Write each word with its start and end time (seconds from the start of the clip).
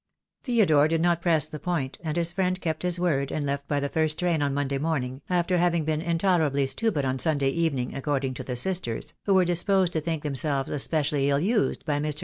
Theodore 0.41 0.87
did 0.87 0.99
not 0.99 1.21
press 1.21 1.45
the 1.45 1.59
point, 1.59 1.99
and 2.03 2.17
his 2.17 2.31
friend 2.31 2.59
kept 2.59 2.81
his 2.81 2.99
word, 2.99 3.31
and 3.31 3.45
left 3.45 3.67
by 3.67 3.79
the 3.79 3.87
first 3.87 4.17
train 4.17 4.41
on 4.41 4.51
Monday 4.51 4.79
morning, 4.79 5.21
after 5.29 5.59
having 5.59 5.85
been 5.85 6.01
intolerably 6.01 6.65
stupid 6.65 7.05
on 7.05 7.19
Sunday 7.19 7.49
evening, 7.51 7.93
according 7.93 8.33
to 8.33 8.43
the 8.43 8.55
sisters, 8.55 9.13
who 9.27 9.35
were 9.35 9.45
disposed 9.45 9.93
to 9.93 10.01
think 10.01 10.23
themselves 10.23 10.71
especially 10.71 11.29
ill 11.29 11.39
used 11.39 11.85
by 11.85 11.99
Air. 11.99 12.11